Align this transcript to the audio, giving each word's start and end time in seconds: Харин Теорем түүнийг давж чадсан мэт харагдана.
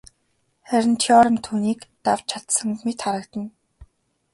Харин 0.69 0.95
Теорем 1.03 1.37
түүнийг 1.47 1.79
давж 2.05 2.23
чадсан 2.31 2.69
мэт 2.85 2.99
харагдана. 3.05 3.49